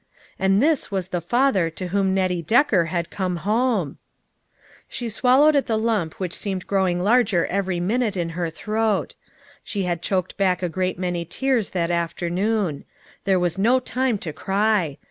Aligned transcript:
And 0.39 0.63
this 0.63 0.89
was 0.89 1.09
the 1.09 1.21
father 1.21 1.69
to 1.69 1.89
whom 1.89 2.15
Nettie 2.15 2.41
Decker 2.41 2.85
had 2.85 3.11
come 3.11 3.35
home! 3.35 3.99
She 4.89 5.09
swallowed 5.09 5.55
at 5.55 5.67
the 5.67 5.77
lump 5.77 6.15
which 6.19 6.33
seemed 6.33 6.65
growing 6.65 6.99
larger 6.99 7.45
every 7.45 7.79
minute 7.79 8.17
in 8.17 8.29
her 8.29 8.49
throat. 8.49 9.13
She 9.63 9.83
had 9.83 10.01
choked 10.01 10.37
back 10.37 10.63
a 10.63 10.69
great 10.69 10.97
many 10.97 11.23
tears 11.23 11.69
that 11.77 11.91
after 11.91 12.31
noon. 12.31 12.83
There 13.25 13.37
was 13.39 13.59
no 13.59 13.79
time 13.79 14.17
to 14.25 14.33
cry. 14.33 14.97